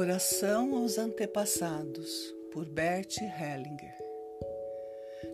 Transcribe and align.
Oração 0.00 0.76
aos 0.76 0.96
Antepassados, 0.96 2.34
por 2.50 2.64
Bert 2.64 3.18
Hellinger. 3.20 3.94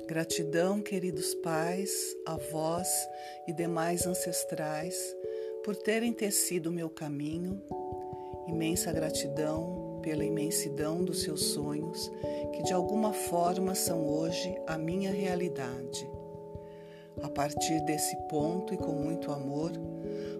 Gratidão, 0.08 0.82
queridos 0.82 1.36
pais, 1.36 1.88
avós 2.26 2.88
e 3.46 3.52
demais 3.52 4.08
ancestrais, 4.08 4.98
por 5.64 5.76
terem 5.76 6.12
tecido 6.12 6.72
meu 6.72 6.90
caminho. 6.90 7.62
Imensa 8.48 8.92
gratidão 8.92 10.00
pela 10.02 10.24
imensidão 10.24 11.04
dos 11.04 11.22
seus 11.22 11.44
sonhos, 11.44 12.10
que 12.52 12.64
de 12.64 12.72
alguma 12.72 13.12
forma 13.12 13.72
são 13.76 14.04
hoje 14.04 14.52
a 14.66 14.76
minha 14.76 15.12
realidade. 15.12 16.10
A 17.22 17.28
partir 17.28 17.80
desse 17.84 18.16
ponto 18.28 18.74
e 18.74 18.76
com 18.76 18.94
muito 18.94 19.30
amor, 19.30 19.70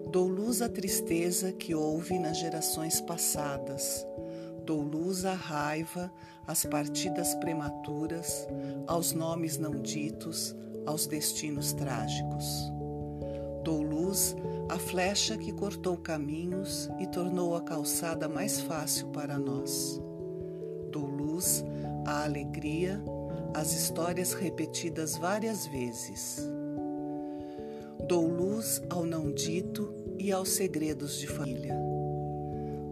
dou 0.07 0.27
luz 0.27 0.61
à 0.61 0.69
tristeza 0.69 1.51
que 1.51 1.75
houve 1.75 2.17
nas 2.19 2.37
gerações 2.37 2.99
passadas 3.01 4.05
Dou 4.67 4.81
luz 4.81 5.23
à 5.23 5.33
raiva, 5.33 6.11
às 6.45 6.65
partidas 6.65 7.33
prematuras, 7.35 8.45
aos 8.85 9.13
nomes 9.13 9.57
não 9.57 9.81
ditos, 9.81 10.53
aos 10.85 11.07
destinos 11.07 11.71
trágicos. 11.71 12.69
Dou 13.63 13.81
luz 13.81 14.35
à 14.67 14.77
flecha 14.77 15.37
que 15.37 15.53
cortou 15.53 15.95
caminhos 15.95 16.89
e 16.99 17.07
tornou 17.07 17.55
a 17.55 17.61
calçada 17.61 18.27
mais 18.27 18.59
fácil 18.59 19.07
para 19.07 19.37
nós. 19.37 20.01
Dou 20.91 21.05
luz 21.05 21.63
à 22.05 22.25
alegria, 22.25 23.01
às 23.53 23.71
histórias 23.71 24.33
repetidas 24.33 25.15
várias 25.15 25.65
vezes. 25.65 26.41
Dou 28.07 28.25
luz 28.25 28.81
ao 28.89 29.05
não 29.05 29.33
dito 29.33 29.93
e 30.17 30.31
aos 30.31 30.47
segredos 30.51 31.19
de 31.19 31.27
família. 31.27 31.75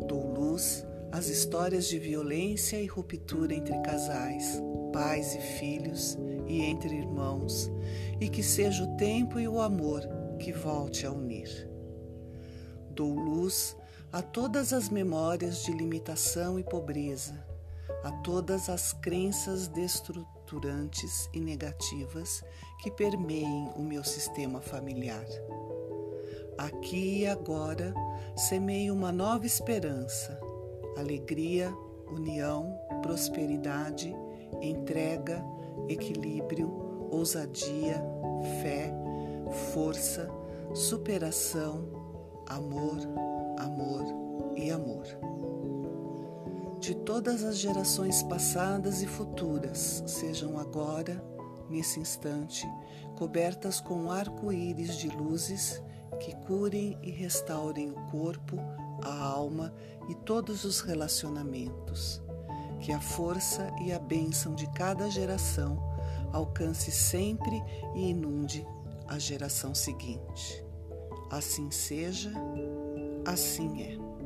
Dou 0.06 0.30
luz 0.34 0.86
as 1.10 1.28
histórias 1.28 1.88
de 1.88 1.98
violência 1.98 2.82
e 2.82 2.86
ruptura 2.86 3.54
entre 3.54 3.80
casais, 3.80 4.62
pais 4.92 5.34
e 5.34 5.40
filhos 5.40 6.18
e 6.46 6.62
entre 6.62 6.94
irmãos, 6.94 7.72
e 8.20 8.28
que 8.28 8.44
seja 8.44 8.84
o 8.84 8.98
tempo 8.98 9.40
e 9.40 9.48
o 9.48 9.62
amor 9.62 10.02
que 10.38 10.52
volte 10.52 11.06
a 11.06 11.12
unir. 11.14 11.70
Dou 12.92 13.14
luz 13.14 13.78
a 14.12 14.22
todas 14.22 14.74
as 14.74 14.90
memórias 14.90 15.64
de 15.64 15.72
limitação 15.72 16.60
e 16.60 16.64
pobreza, 16.64 17.42
a 18.04 18.12
todas 18.22 18.68
as 18.68 18.92
crenças 18.92 19.70
destruturantes 20.46 21.28
e 21.34 21.40
negativas 21.40 22.44
que 22.80 22.92
permeiem 22.92 23.70
o 23.76 23.82
meu 23.82 24.04
sistema 24.04 24.62
familiar. 24.62 25.26
Aqui 26.58 27.22
e 27.22 27.28
agora 27.28 27.94
semeio 28.36 28.94
uma 28.94 29.12
nova 29.12 29.46
esperança 29.46 30.40
alegria, 30.96 31.76
união, 32.10 32.74
prosperidade, 33.02 34.16
entrega, 34.62 35.44
equilíbrio, 35.90 36.70
ousadia, 37.12 38.02
fé, 38.62 38.94
força, 39.74 40.30
superação, 40.74 41.90
amor, 42.48 42.98
amor 43.58 44.04
e 44.56 44.72
amor. 44.72 45.06
De 46.86 46.94
todas 46.94 47.44
as 47.44 47.58
gerações 47.58 48.22
passadas 48.22 49.02
e 49.02 49.08
futuras, 49.08 50.04
sejam 50.06 50.60
agora, 50.60 51.20
nesse 51.68 52.00
instante, 52.00 52.64
cobertas 53.18 53.82
com 53.82 54.12
arco-íris 54.12 54.96
de 54.96 55.10
luzes 55.10 55.82
que 56.20 56.36
curem 56.46 56.96
e 57.02 57.10
restaurem 57.10 57.90
o 57.90 57.96
corpo, 58.12 58.58
a 59.02 59.20
alma 59.20 59.74
e 60.08 60.14
todos 60.14 60.64
os 60.64 60.80
relacionamentos. 60.80 62.22
Que 62.80 62.92
a 62.92 63.02
força 63.02 63.68
e 63.82 63.92
a 63.92 63.98
bênção 63.98 64.54
de 64.54 64.72
cada 64.74 65.10
geração 65.10 65.82
alcance 66.34 66.92
sempre 66.92 67.64
e 67.96 68.12
inunde 68.12 68.64
a 69.08 69.18
geração 69.18 69.74
seguinte. 69.74 70.64
Assim 71.32 71.72
seja, 71.72 72.32
assim 73.26 73.82
é. 73.82 74.25